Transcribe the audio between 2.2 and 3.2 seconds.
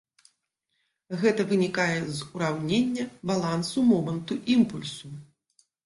ураўнення